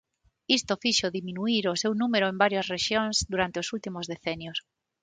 Isto 0.57 0.73
fixo 0.83 1.15
diminuír 1.17 1.65
o 1.73 1.79
seu 1.81 1.91
número 2.01 2.25
en 2.31 2.35
varias 2.43 2.69
rexións 2.75 3.15
durante 3.31 3.57
os 3.61 3.71
últimos 3.75 4.05
decenios. 4.13 4.57